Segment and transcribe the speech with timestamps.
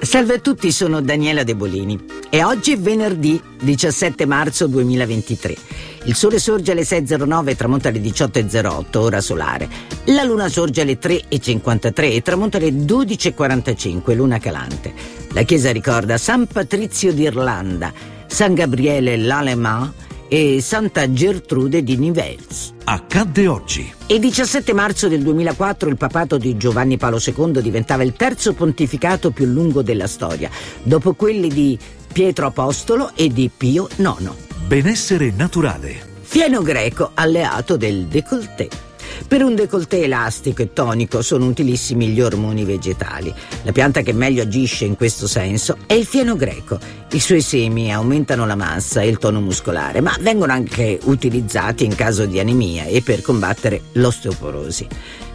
[0.00, 1.98] Salve a tutti, sono Daniela De Bolini
[2.30, 5.56] e oggi è venerdì 17 marzo 2023.
[6.04, 9.68] Il sole sorge alle 6.09 e tramonta alle 18.08, ora solare.
[10.06, 14.94] La luna sorge alle 3.53 e tramonta alle 12.45, luna calante.
[15.32, 17.92] La chiesa ricorda San Patrizio d'Irlanda,
[18.26, 19.92] San Gabriele l'Alemant
[20.28, 22.76] e Santa Gertrude di Nivelles.
[22.90, 23.92] Accadde oggi.
[24.06, 29.30] Il 17 marzo del 2004 il papato di Giovanni Paolo II diventava il terzo pontificato
[29.30, 30.48] più lungo della storia,
[30.82, 31.78] dopo quelli di
[32.10, 34.30] Pietro Apostolo e di Pio IX.
[34.66, 36.00] Benessere naturale.
[36.22, 38.87] Fieno greco alleato del décolleté.
[39.26, 43.34] Per un décolleté elastico e tonico sono utilissimi gli ormoni vegetali.
[43.62, 46.78] La pianta che meglio agisce in questo senso è il fieno greco.
[47.10, 51.94] I suoi semi aumentano la massa e il tono muscolare, ma vengono anche utilizzati in
[51.94, 54.86] caso di anemia e per combattere l'osteoporosi.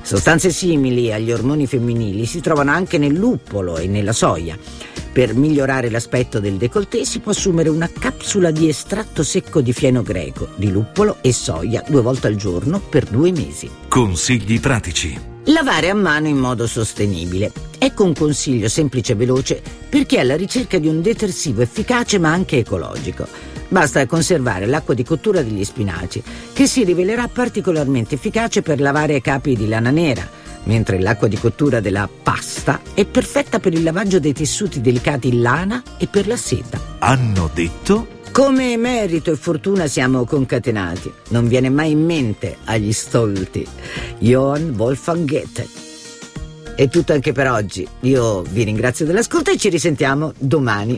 [0.01, 4.57] Sostanze simili agli ormoni femminili si trovano anche nel luppolo e nella soia.
[5.13, 10.01] Per migliorare l'aspetto del décolleté si può assumere una capsula di estratto secco di fieno
[10.01, 13.69] greco, di luppolo e soia due volte al giorno per due mesi.
[13.87, 15.15] Consigli pratici.
[15.45, 17.51] Lavare a mano in modo sostenibile.
[17.77, 22.17] Ecco un consiglio semplice e veloce per chi è alla ricerca di un detersivo efficace
[22.17, 23.27] ma anche ecologico.
[23.67, 26.23] Basta conservare l'acqua di cottura degli spinaci,
[26.53, 30.27] che si rivelerà particolarmente efficace per lavare capi di lana nera,
[30.63, 35.41] mentre l'acqua di cottura della pasta è perfetta per il lavaggio dei tessuti delicati in
[35.41, 36.79] lana e per la seta.
[36.99, 41.13] Hanno detto come merito e fortuna siamo concatenati.
[41.29, 43.63] Non viene mai in mente agli stolti.
[44.17, 45.67] Johann Wolfgang Goethe.
[46.75, 47.87] È tutto anche per oggi.
[48.01, 50.91] Io vi ringrazio dell'ascolto e ci risentiamo domani.